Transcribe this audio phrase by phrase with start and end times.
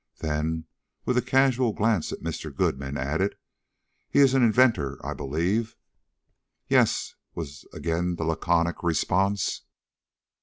[0.17, 0.65] Then,
[1.05, 2.51] with a casual glance at Mr.
[2.51, 3.35] Goodman, added:
[4.09, 5.75] "He is an inventor, I believe?"
[6.67, 9.61] "Yes," was again the laconic response.